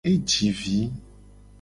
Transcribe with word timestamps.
E 0.09 0.17
ji 0.29 0.49
vi. 0.59 0.77